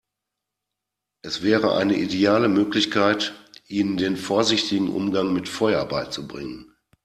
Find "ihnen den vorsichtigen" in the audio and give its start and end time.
3.67-4.89